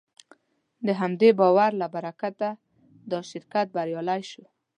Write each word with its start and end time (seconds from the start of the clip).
د 0.87 0.89
همدې 1.01 1.29
باور 1.39 1.71
له 1.81 1.87
برکته 1.95 2.49
دا 3.11 3.19
شرکت 3.31 3.65
بریالی 3.75 4.21
شو. 4.31 4.43